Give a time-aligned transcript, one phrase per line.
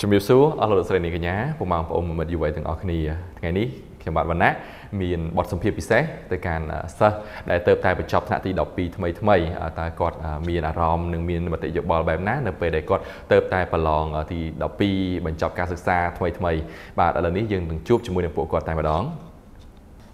[0.00, 2.98] ជំរាបសួរអស់លោកស្រីនាងកញ្ញាពុកម៉ែបងប្អូនមិត្តយុវវ័យទាំងអស់គ្នា
[3.38, 3.66] ថ្ងៃនេះ
[4.02, 4.52] ខ្ញុំបាទវណ្ណៈ
[5.00, 6.64] មានបទសម្ភាសន៍ពិសេសទៅកាន់
[6.98, 7.16] សិស្ស
[7.50, 9.36] ដែលទៅតែបញ្ចប់ថ្នាក់ទី12ថ្មីថ្មី
[9.78, 10.16] តើគាត់
[10.48, 14.40] មានអារម្មណ៍និងមានមតិយោបល់បែបណានៅពេលដែលគាត់ទៅតែប្រឡងទី
[14.82, 16.52] 12បញ្ចប់ការសិក្សាថ្មីថ្មី
[16.98, 19.02] បាទឥឡូវនេះយើងនឹងជួបជាមួយនឹងពួកគាត់តែម្ដង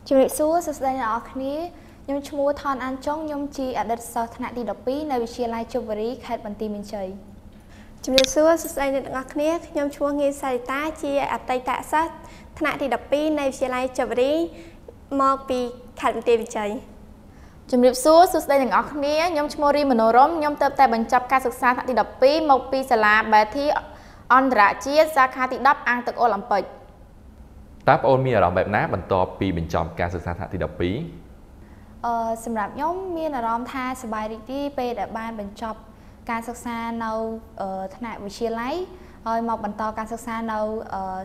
[0.09, 1.55] ជំរាបសួរសួស្តីអ្នកនរគ្នា
[2.05, 7.09] ខ្ញុំឈ្មោះថនអានចុងខ្ញុំជាអតីតសិស្សថ្នាក់ទី12នៅវិទ្យាល័យជបរីខេត្តបន្ទាយមានជ័យ
[8.07, 12.13] ជំរាបសួរសួស្តីអ្នកទាំងអស់គ្នាខ្ញុំឈ្មោះងាយសារិតាជាអតីតសិស្ស
[12.59, 14.33] ថ្នាក់ទី12នៃវិទ្យាល័យចវរី
[15.21, 15.61] មកពី
[16.01, 16.71] ខេត្តបន្ទាយមានជ័យ
[17.71, 23.65] ជំរាបសួរសួស្តីទាំងអស់គ្នាខ្ញុំឈ្មោះរីមនោរមខ្ញុំទៅតែបញ្ចប់ការសិក្សាថ្នាក់ទី12មកពីសាលា Betty
[24.35, 26.63] អន្តរជាតិសាខាទី10អាងទឹកអូឡ িম্প ិក
[27.89, 35.79] តើបងអូនមានអារម្មណ៍បែបណាបន្ទាប់ពីបញ្ចប់ការសិក្សាថ្នាក់ទី12អឺសម្រាប់ខ្ញុំមានអារម្មណ៍ថាសប្បាយរីករាយពេលដែលបានបញ្ចប់
[36.31, 37.13] ការសិក្សានៅ
[37.97, 38.75] ថ្នាក់វិទ្យាល័យ
[39.27, 40.59] ហើយមកបន្តការសិក្សានៅ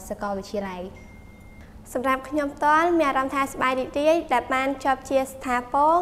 [0.09, 0.81] សាកលវិទ្យាល័យ
[1.94, 5.94] សម្រាប់ខ្ញុំផ្ទាល់មានអារម្មណ៍ថាសប្បាយរីករាយដែលបានជាប់ជាស្ថាពរ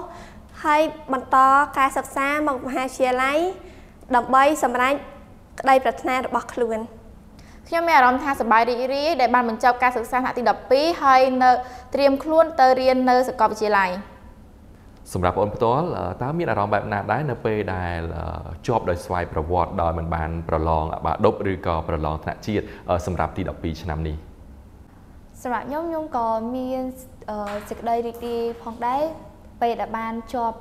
[0.64, 0.82] ហើយ
[1.14, 1.38] បន្ត
[1.78, 3.38] ការសិក្សាមកមហាវិទ្យាល័យ
[4.16, 4.96] ដើម្បីសម្រេច
[5.60, 6.80] ក្តីប្រាថ្នារបស់ខ្លួន
[7.68, 11.52] ខ្ញុំមានអារម្មណ៍ថាសប្បាយរីករាយដែលបានបញ្ចប់ការសិក្សាថ្នាក់ទី12ហើយនៅ
[11.94, 13.92] ត្រៀមខ្លួនទៅរៀននៅសាកលវិទ្យាល័យ
[15.14, 15.86] សម្រាប់បងផ្ទាល់
[16.22, 18.00] តើមានអារម្មណ៍បែបណាដែរនៅពេលដែល
[18.68, 22.66] ជាប់ដោយស្វ័យប្រវត្តិដោយមិនបានប្រឡងបាដប់ឬក៏ប្រឡងថ្នាក់ជាតិ
[23.06, 24.16] សម្រាប់ទី12ឆ្នាំនេះ
[25.44, 26.82] សម្រាប់ខ្ញុំខ្ញុំក៏មាន
[27.70, 29.02] សេចក្តីរីករាយផងដែរ
[29.62, 30.58] ពេលដែលបានជាប់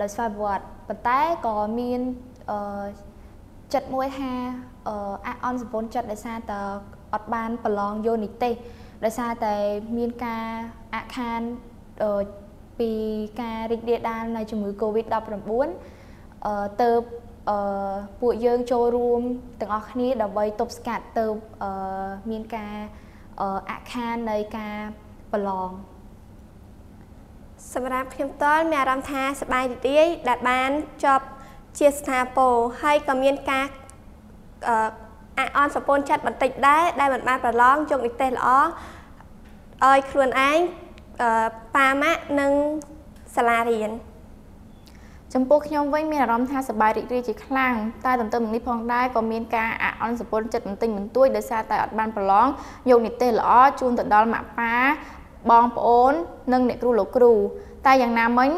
[0.00, 2.00] ដោយស្វ័យប្រវត្តិប៉ុន្តែក៏មាន
[3.74, 4.32] ចិត្តមួយថា
[5.26, 6.60] អអន់សម្ពន្ធចិត្តដោយសារតែ
[7.14, 8.54] អត់បានប្រឡងយោនីទេស
[9.04, 9.54] ដោយសារតែ
[9.98, 10.46] មានការ
[10.94, 11.40] អខាន
[12.80, 12.92] ពី
[13.42, 15.16] ការរីករាលដាលនៃជំងឺ Covid-19
[16.46, 16.90] អឺទៅ
[17.50, 19.22] អឺពួកយើងចូលរួម
[19.60, 21.26] ទាំងអស់គ្នាដើម្បីទប់ស្កាត់ទៅ
[21.62, 21.70] អឺ
[22.30, 22.76] មានការ
[23.70, 24.76] អខាននៃការ
[25.32, 25.70] ប្រឡង
[27.74, 30.70] សម្រាប់ខ្ញុំតលមានអារម្មណ៍ថាសប្បាយរីករាយដែលបាន
[31.04, 31.26] ជាប់
[31.78, 33.66] ជាស្ថាពរហើយក៏មានការ
[34.68, 34.70] អ
[35.38, 38.48] អអន់សពូនចិត្តបន្តិចដែរដែលមិនបានប្រឡងជោគនិទេសល្អ
[39.88, 40.58] ឲ្យខ្លួនឯង
[41.74, 42.52] ប៉ាម៉ាក់និង
[43.36, 43.90] សាលារៀន
[45.34, 52.46] ចំពោះខ្ញុំវិញមានអារម្មណ៍ថាសប្បាយរីករាយជាខ្លាំងតែទន្ទឹមនឹងនេះផងដែរក៏មានការអាក់អន់សពុនចិត្តបន្តិចបន្តួចដោយសារតែអត់បានប្រឡង
[52.90, 54.74] យកនិទេសល្អជូនទៅដល់ម៉ាក់ប៉ា
[55.50, 56.12] បងប្អូន
[56.52, 57.32] និងអ្នកគ្រូលោកគ្រូ
[57.86, 58.50] តែយ៉ាងណាមិញ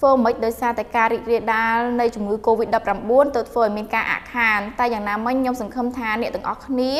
[0.00, 6.92] ធ្វើមិនដោយសារតែការរីករាលដាលនៃជំងឺ Covid-19 ទៅធ្វើឲ្យមានការអាក់ខានតែយ៉ាងណាមិញខ្ញុំសង្ឃឹមថាអ្នកទាំងអស់គ្នា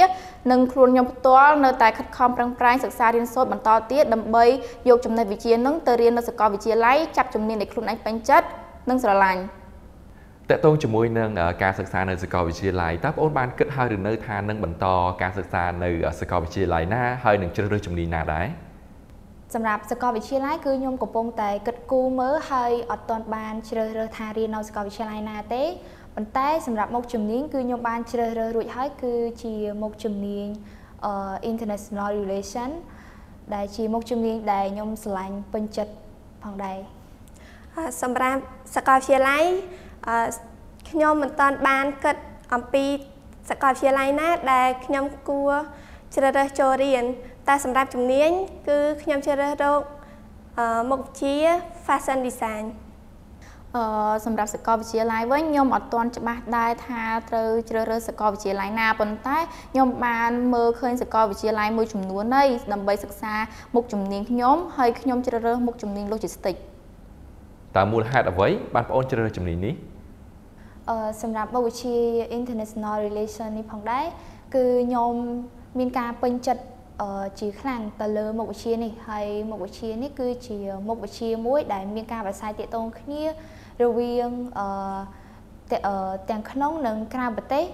[0.50, 4.44] និងខ្លួនខ្ញុំផ្ទាល់នៅតែខិតខំប្រឹងប្រែងសិក្សារៀនសូត្របន្តទៀតដើម្បី
[4.89, 8.47] យកចំណេះវិជ្ជានឹងទៅរៀននៅសាកលវិទ្យាល័យចាប់ជំនាញដែលខ្លួនឯងពេញចិត្ត
[8.91, 9.41] និងស្រឡាញ់
[10.50, 11.31] តកតងជាមួយនឹង
[11.62, 14.87] ការសិក្សានៅសាកលវិទ្យាល័យតើបងអូនបានគិតហើយឬនៅថានឹងបន្ត
[15.22, 15.91] ការសិក្សានៅ
[16.21, 18.69] សាកលវិទ្យាល័យណាហើយនឹងជ្រើសរើសជំនាញណាដែរ
[19.55, 25.65] សម្រាប់សាកលវិទ្យាល័យគឺខ្ញុំកំពុងតែគិតគូរមើលហើយអត់ទាន់បានជ្រើសរើសថារៀននៅសាកលវិទ្យាល័យណាទេ
[26.15, 30.47] ប៉ុន្តែសម្រាប់មុខជំនាញគឺខ្ញុំបានជ្រើសរើសរួចហើយគឺជាមុខជំនាញ
[31.50, 32.71] international relation
[33.55, 35.93] ដែលជាមុខជំនាញដែលខ្ញុំស្រឡាញ់ពេញចិត្ត
[36.43, 36.78] ផងដែរ
[38.03, 38.41] សម្រាប់
[38.77, 39.44] សាកលវិទ្យាល័យ
[40.91, 42.16] ខ្ញុំមិនតាន់បានគិត
[42.55, 42.84] អំពី
[43.50, 45.53] សាកលវិទ្យាល័យណាដែលខ្ញុំគួរ
[46.15, 47.05] ជ្រើសរើសចូលរៀន
[47.50, 48.31] តែសម្រាប់ជំនាញ
[48.69, 49.81] គឺខ្ញុំជ្រើសរើសរក
[50.91, 51.34] មុខវិជ្ជា
[51.87, 52.65] Fashion Design
[53.77, 59.39] អឺសម្រាប់សាកលវិទ្យាល័យវិញខ្ញុំអត់ទាន់ច្បាស់ដែរថាត្រូវជ្រើសរើសសាកលវិទ្យាល័យណាប៉ុន្តែ
[59.72, 63.34] ខ្ញុំបានមើលឃើញសាកលវិទ្យាល័យមួយចំនួនហើយដើម្បីសិក្សា
[63.75, 66.60] មុខជំនាញខ្ញុំហើយខ្ញុំជ្រើសរើសមុខជំនាញ Logistics
[67.77, 69.75] តើមូលហេតុអ្វីបានបងអូនជ្រើសរើសជំនាញនេះ
[70.91, 71.94] អឺសម្រាប់មុខវិជ្ជា
[72.39, 74.05] International Relation នេះផងដែរ
[74.55, 75.12] គឺខ្ញុំ
[75.78, 76.62] មានការពេញចិត្ត
[77.41, 83.22] ជាខ្លាំងទៅលើមុខវិជ្ជានេះហើយមុខវិជ្ជានេះគឺជាមុខវិជ្ជាមួយ ដែលមានការប្រស័យទាក់ទងគ្នា
[83.83, 84.69] រវាងអឺ
[86.31, 87.65] ទាំងក្នុងនិងក្រៅប្រទេស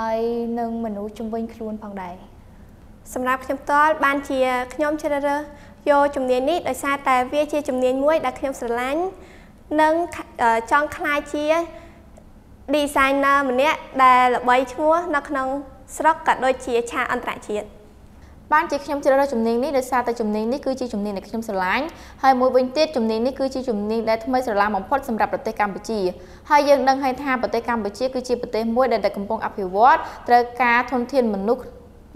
[0.00, 0.20] ហើយ
[0.58, 2.14] នឹងមនុស្សជំនាញខ្លួនផងដែរ
[3.14, 4.40] សម្រាប់ខ្ញុំផ្ទាល់បានជា
[4.74, 5.42] ខ្ញុំជ្រើសរើស
[5.90, 9.02] យកជំនាញនេះដោយសារតែវាជាជំនាញមួយដែលខ្ញុំស្រឡាញ់
[9.80, 9.94] និង
[10.70, 11.44] ចង់ក្លាយជា
[12.74, 15.48] designer ម្នាក់ដែលល្បីឈ្មោះនៅក្នុង
[15.96, 17.79] ស្រុកក៏ដូចជាឆាកអន្តរជាតិ
[18.54, 21.84] បានជាខ្ញុំជ្រើសរើសជំនាញនេះដោយសារតែជំនាញនេះគឺជាជំនាញដែលខ្ញុំស្រឡាញ់
[22.22, 26.00] ហើយមួយវិញទៀតជំនាញនេះគឺជាជំនាញដែលថ្មីស្រឡាងបំផុតសម្រាប់ប្រទេសកម្ពុជា
[26.50, 29.96] ហើយយើងដឹងហើយថាប្រទេសកម្ពុជាគឺជាប្រទេសមួយដែលកំពុងអភិវឌ្ឍ
[30.28, 31.64] ត្រូវការធនធានមនុស្ស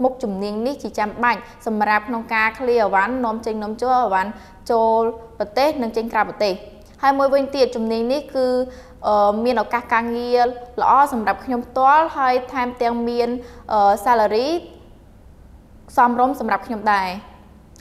[0.03, 4.29] មុខជំនាញនេះជាចាំបាច់សម្រាប់ក្នុងការ clear អវ៉ាន់នាំចេញនាំចូលអវ៉ាន់
[4.71, 5.01] ចូល
[5.39, 6.53] ប្រទេសនិងចេញក្រៅប្រទេស
[7.01, 8.47] ហើយមួយវិញទៀតជំនាញនេះគឺ
[9.43, 10.41] មានឱកាសការងារ
[10.81, 13.29] ល្អសម្រាប់ខ្ញុំផ្ទាល់ហើយថែមទាំងមាន
[14.05, 14.49] salary
[15.95, 17.09] សមរម្យសម្រាប់ខ្ញុំដែរ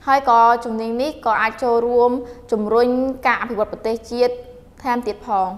[0.06, 2.10] ហើយក៏ជំនាញនេះក៏អាចចូលរួម
[2.52, 2.88] ជំរុញ
[3.26, 4.34] ការអភិវឌ្ឍប្រទេសជាតិ
[4.82, 5.48] ថែមទៀតផង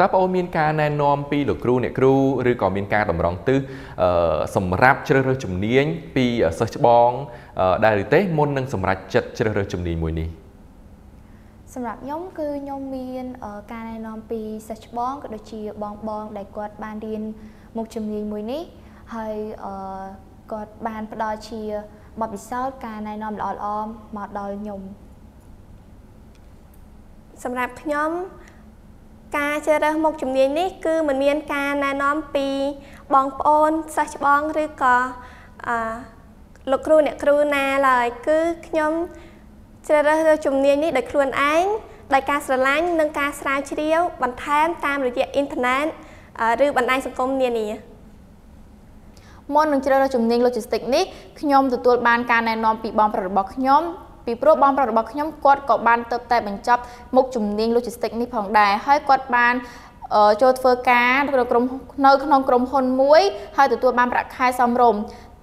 [0.00, 2.14] តើបងអូនមានការណែនាំពីលោកគ្រូអ្នកគ្រូ
[2.50, 3.58] ឬក៏មានការតម្រង់ទិស
[4.56, 5.84] សម្រាប់ជ្រើសរើសជំនាញ
[6.16, 6.26] ពី
[6.58, 7.10] សិស្សច្បង
[7.84, 10.28] ដែរឬទេមុននឹងសម្រេចចិត្តជ្រើសរើសជំនាញមួយនេះ
[11.74, 13.24] សម្រាប់ខ្ញុំគឺខ្ញុំមាន
[13.72, 17.22] ការណែនាំពីសិស្សច្បងក៏ដូចជាបងបងដែលគាត់បានរៀន
[17.76, 18.62] មុខជំនាញមួយនេះ
[19.14, 19.36] ហើយ
[20.52, 21.62] គាត់បានផ្ដល់ជា
[22.20, 24.80] បទពិសោធន៍ការណែនាំល្អៗមកដល់ខ្ញុំ
[27.44, 28.10] សម្រាប់ខ្ញុំ
[29.38, 32.48] ការជ្រើសរើសមុខជំនាញនេះគឺมันមានការណែនាំពី
[33.14, 34.96] បងប្អូនសិស្សច្បងឬក៏
[35.68, 35.76] អឺ
[36.70, 38.92] លោកគ្រូអ្នកគ្រូណាឡើយគឺខ្ញុំ
[39.88, 41.64] ជ្រើសរើសជំនាញនេះដោយខ្លួនឯង
[42.14, 45.86] ដោយការស្រឡាញ់និងការស្រាវជ្រាវបន្ថែមតាមរយៈអ៊ីនធឺណិត
[46.64, 47.68] ឬបណ្ដាញសង្គមនានា
[49.54, 51.04] មុននឹងជ្រើសរើសជំនាញ logistics នេះ
[51.40, 53.82] ខ្ញុំទទួលបានការណែនាំពីបងប្រុសរបស់ខ្ញុំ
[54.26, 56.82] ពីព្រោះបងប្រុសរបស់ខ្ញុំគាត់ក៏បានទៅតែបញ្ចប់
[57.16, 59.54] មុខជំនាញ logistics នេះផងដែរហើយគាត់បាន
[60.42, 61.64] ចូលធ្វើការនៅក្រុម
[62.06, 63.22] នៅក្នុងក្រុមហ៊ុនមួយ
[63.56, 65.00] ហើយទទួលបានប្រាក់ខែសមរម្យ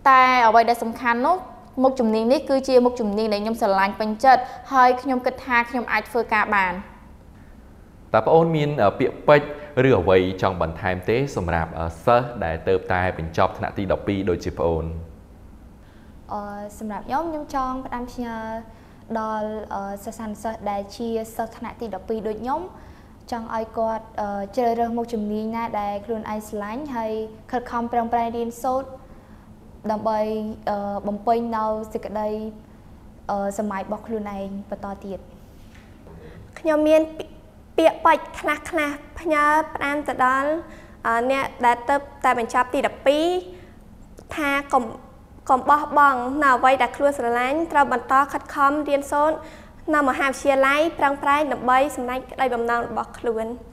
[0.09, 1.35] តែអ្វីដែលសំខាន់នោះ
[1.83, 4.41] មុខជំនាញនេះគឺជាមុខជំនាញដែលខ្ញុំស្រឡាញ់ពេញចិត្ត
[4.73, 6.73] ហើយខ្ញុំគិតថាខ្ញុំអាចធ្វើការបាន
[8.13, 8.69] តើបងអូនមាន
[8.99, 9.49] ពាក្យពេចន៍
[9.87, 11.71] ឬអ្វីចង់បន្ថែមទេសម្រាប់
[12.05, 14.85] សិស្សដែលទៅតែបញ្ចប់ថ្នាក់ទី12ដូចជាបងអូន
[16.33, 16.41] អឺ
[16.79, 18.35] សម្រាប់ខ្ញុំខ្ញុំចង់ផ្ដាំផ្ញើ
[19.19, 19.47] ដល់
[20.03, 22.61] សិស្សនិស្សិតដែលជាសិស្សថ្នាក់ទី12ដូចខ្ញុំ
[23.31, 24.05] ចង់ឲ្យគាត់
[24.55, 27.11] ជ្រើសរើសមុខជំនាញណាដែលខ្លួនឯងស្រឡាញ់ហើយ
[27.51, 28.89] ខិតខំប្រឹងប្រែងរៀនសូត្រ
[29.91, 30.19] ដើម្បី
[31.07, 32.29] បំពេញនៅសេចក្តី
[33.59, 35.19] សម័យរបស់ខ្លួនឯងបន្តទៀត
[36.59, 37.01] ខ្ញុំមាន
[37.77, 38.89] ពាក្យបាច់ខ្លះខ្លះ
[39.19, 40.51] ផ្ញើផ្ដាំទៅដល់
[41.31, 42.79] អ្នកដែលទៅតែបញ្ចប់ទី
[43.57, 44.83] 12ថាកុំ
[45.49, 49.37] កុំបោះបង់នៅអ្វីដែលខ្លួនស្រឡាញ់ត្រូវបន្តខិតខំរៀនសូត្រ
[49.93, 53.47] នៅមហាវិទ្យាល័យប្រឹងប្រែងដើម្បីសម្រេចក្តីបំណងរបស់ខ្លួន។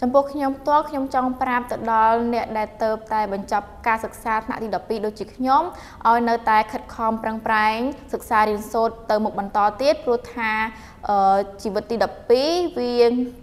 [0.00, 5.62] ចំពោះខ្ញុំផ្ទាល់ខ្ញុំចង់ប្រាប់ទៅដល់អ្នកដែលទៅតែបញ្ចប់ការសិក្សាថ្នាក់ទី12ដូចជាខ្ញុំ
[6.08, 7.78] ឲ្យនៅតែខិតខំប្រឹងប្រែង
[8.12, 10.50] សិក្សារៀនសូត្រទៅមុខបន្តទៀតព្រោះថា
[11.62, 11.96] ជីវិតទី
[12.36, 12.92] 12វា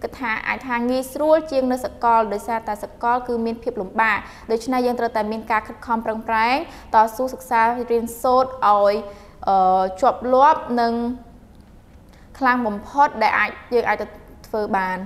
[0.02, 4.18] គិតថាអាចថាងាយស្រួលជាងនៅសកលដោយសារតែសកលគឺមានភាពលំបាក
[4.50, 6.56] ដូច្នេះយើងត្រូវតែមានការខិតខំប្រឹងប្រែង
[6.94, 7.60] តស៊ូសិក្សា
[7.90, 8.94] រៀនសូត្រឲ្យ
[10.00, 10.92] ជាប់លាប់និង
[12.38, 14.06] ខ្លាំងបំផុតដែលអាចយើងអាចទៅ
[14.46, 14.98] ធ្វើបាន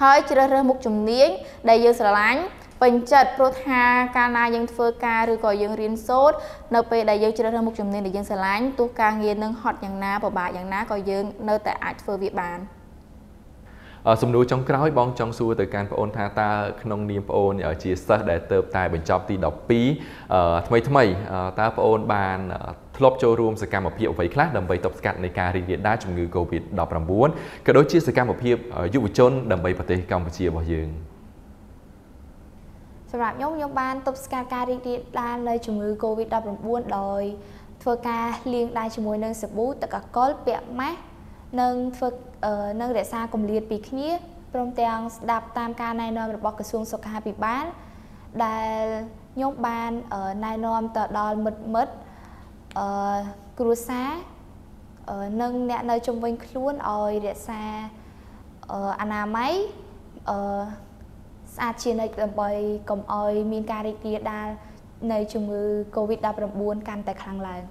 [0.00, 1.28] ហើយជ្រើសរើសមុខជំនាញ
[1.68, 2.40] ដែលយើងស្រឡាញ់
[2.82, 3.82] ពេញចិត្តព្រោះថា
[4.16, 6.36] កាលណាយើងធ្វើការឬក៏យើងរៀនសូត្រ
[6.74, 12.58] នៅពេលដែលយើងជ្រើសរើសមុខជំនាញដែលយើងស្រឡាញ់ទោះការងារនឹងហត់យ៉ាងណាពិបាកយ៉ាងណាក៏យើងនៅតែអាចធ្វើវាបាន។
[14.22, 16.50] សំណួរចុងក្រោយបងចង់សួរទៅកាន់បងអូនថាតើ
[16.82, 19.36] ក្នុងនាមបងអូនជាសិស្សដែលទៅតែបញ្ចប់ទី
[19.82, 21.04] 12ថ្មីថ្មី
[21.60, 22.38] តើបងអូនបាន
[22.96, 27.28] ធ្លាប់ចូលរួមសកម្មភាពអ្វីខ្លះដើម្បីទប់ស្កាត់នៃការរីករាលដាលជំងឺ Covid-19
[27.66, 28.56] ក៏ដូចជាសកម្មភាព
[28.94, 30.88] យុវជនដើម្បីប្រទេសកម្ពុជារបស់យើង
[33.10, 36.66] សម្រាប់ខ្ញុំខ្ញុំបានទប់ស្កាត់ការរីករាលដាលនៃជំងឺ Covid-19
[36.98, 37.22] ដោយ
[37.82, 40.98] ធ្វើការលាងដៃជាមួយនឹងសាប៊ូទឹកអាល់កុលពាក់ម៉ាស់
[41.60, 42.08] និងធ្វើ
[42.80, 44.08] និងរក្សាគម្លាតពីគ្នា
[44.52, 47.64] ព្រមទាំងស្ដាប់តាមការណែនាំរបស់ក្រសួងសុខាភិបាល
[48.44, 48.82] ដែល
[49.34, 49.90] ខ្ញុំបាន
[50.44, 51.94] ណែនាំទៅដល់មិត្តមិត្ត
[52.78, 53.18] អឺ
[53.58, 54.10] គ្រួសារ
[55.42, 57.62] និងអ្នកនៅជុំវិញខ្លួនឲ្យរក្សា
[59.00, 59.52] អនាម័យ
[60.30, 60.38] អឺ
[61.54, 62.50] ស្អាតជានិច្ចដើម្បី
[62.90, 64.48] កុំឲ្យមានការរីករាលដាល
[65.12, 65.62] នៃជំងឺ
[65.96, 67.62] Covid-19 កាន់តែខ្លាំងឡើង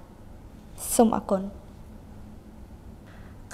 [0.96, 1.42] សូមអរគុណ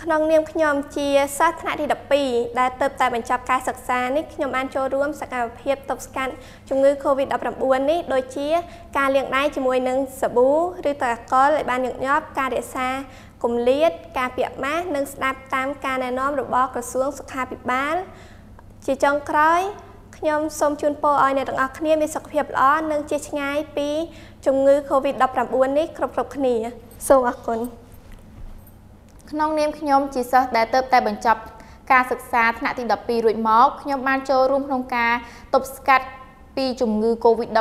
[0.03, 1.85] ក្នុងនាមខ្ញុំជាសិស្សថ្នាក់ទី
[2.21, 6.33] 12ដែលទៅតែបញ្ចប់ការសិក្សានេះខ្ញុំបានចូលរួមសកម្មភាពទប់ស្កាត់
[6.69, 7.47] ជំងឺ Covid-19
[7.89, 8.47] នេះដូចជា
[8.97, 12.87] ការលាងដៃជាមួយនឹងសាប៊ូឬទឹកអាល់កុលឲ្យបានញឹកញាប់ការរក្សា
[13.43, 17.95] គម្លាតការពាក់ម៉ាស់និងស្ដាប់តាមការណែនាំរបស់ក្រសួងសុខាភិបាល
[18.85, 19.61] ជាចុងក្រោយ
[20.17, 23.89] ខ្ញុំសូមជូនពរឲ្យអ្នកទាំងអស់គ្នាមានសុខភាពល្អនិងជៀសឆ្ងាយពី
[24.45, 26.55] ជំងឺ Covid-19 នេះគ្រប់គ្រប់គ្នា
[27.07, 27.59] សូមអរគុណ
[29.31, 31.41] ក្នុងនាមខ្ញុំជាសិស្សដែលទៅតែបញ្ចប់
[31.91, 35.13] ការសិក្សាថ្នាក់ទី12រួចមកខ្ញុំបានចូលរួមក្នុងការ
[35.53, 36.05] ទប់ស្កាត់
[36.57, 37.57] ពីជំងឺ Covid-19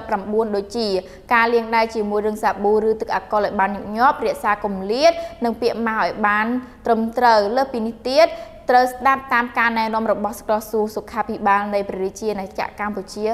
[0.56, 0.88] ដូចជា
[1.34, 5.12] ការលាងដៃជាមួយរឿងសាប៊ូឬទឹកអាល់កុលឲ្យបានញឹកញាប់រក្សាគម្លាត
[5.44, 6.46] និងពាក់ម៉ាស់ឲ្យបាន
[6.86, 8.26] ត្រឹមត្រូវលើសពីនេះទៀត
[8.70, 13.26] ត្រូវស្ដាប់តាមការណែនាំរបស់ក្រសួងសុខាភិបាលនៃព្រះរាជាណាចក្រកម្ពុជា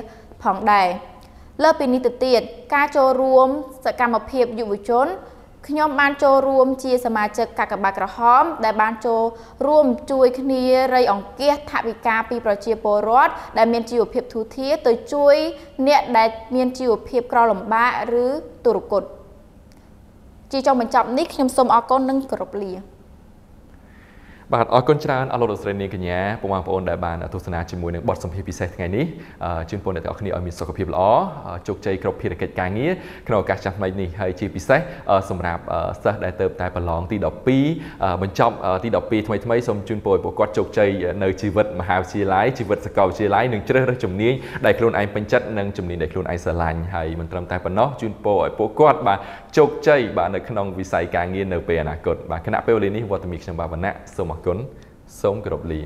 [0.42, 0.88] ផងដែរ
[1.62, 2.40] លើពីនេះទៅទៀត
[2.74, 3.48] ការចូលរួម
[3.84, 5.06] សកម្មភាពយុវជន
[5.68, 9.23] ខ្ញុំបានចូលរួមជាសមាជិកកាកបាទក្រហម ដែលបានចូល
[9.66, 10.62] រួមជួយគ្នា
[10.94, 15.37] រៃអង្គាសថវិកាពីប្រជាពលរដ្ឋដែលមានជីវភាពធូរធារទៅជួយ
[15.87, 17.92] អ្នកដែលមានជីវភាពក្រលំបាក
[18.25, 18.26] ឬ
[18.64, 19.02] ទុរគត
[20.52, 22.73] ជាចុងបញ្ចប់នេះខ្ញុំសូមអរគុណនិងគោរពលា
[24.54, 29.04] បាទអរគុណច្រើនអរលោកលោកស្រីនាងកញ្ញាពុកម៉ែបងប្អូនដែលបានទស្សនាជាមួយនឹងបទសម្ភាសន៍ពិសេសថ្ងៃនេះ
[29.70, 31.02] ជូនពរអ្នកទាំងអស់គ្នាឲ្យមានសុខភាពល្អ
[31.66, 32.92] ជោគជ័យគ្រប់ភារកិច្ចការងារ
[33.28, 34.80] ក្នុងឱកាសឆ្នាំថ្មីនេះហើយជាពិសេស
[35.30, 35.62] សម្រាប់
[36.02, 37.16] សិស្សដែលទៅតែប្រឡងទី
[37.68, 40.90] 12បញ្ចប់ទី12ថ្មីថ្មីសូមជូនពរឲ្យពួកគាត់ជោគជ័យ
[41.23, 44.34] នៅជីវិតមហាវិទ្យាល័យជីវិតសាកលវិទ្យាល័យនិងជ្រើសរើសជំនាញ
[44.64, 49.18] ដែលខ្លួនឯងពេញចិត្តនិងជំនាញដែលខ្លួនឯងស្រឡាញ់ហើយមិនត្រឹមតែប៉ុណ្ណោះជូនពរឲ្យពួកគាត់បាទ
[49.56, 54.58] ជោគជ័យបាទនៅក្នុងវិស័យការងារនៅពេលអនាគតបាទគណៈពេលវេលានេះវត្តមានខ្ញុំបាទវណ្ណៈសូមអរគុណ
[55.20, 55.80] សូមគោរពលា